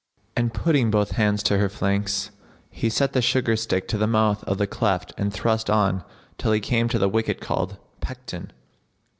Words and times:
and 0.35 0.51
putting 0.51 0.89
both 0.89 1.11
hands 1.11 1.43
to 1.43 1.59
her 1.59 1.69
flanks, 1.69 2.31
he 2.71 2.89
set 2.89 3.13
the 3.13 3.21
sugar 3.21 3.53
stick[FN#62] 3.53 3.87
to 3.89 3.97
the 3.99 4.07
mouth 4.07 4.43
of 4.45 4.57
the 4.57 4.65
cleft 4.65 5.13
and 5.15 5.31
thrust 5.31 5.69
on 5.69 6.03
till 6.39 6.51
he 6.53 6.59
came 6.59 6.89
to 6.89 6.97
the 6.97 7.07
wicket 7.07 7.39
called 7.39 7.77
"Pecten." 8.01 8.49